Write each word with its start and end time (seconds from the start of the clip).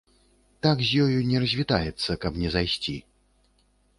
Так 0.65 0.79
з 0.87 1.03
ёю 1.03 1.19
не 1.31 1.37
развітаецца, 1.43 2.11
каб 2.25 2.41
не 2.45 2.49
зайсці. 2.57 2.95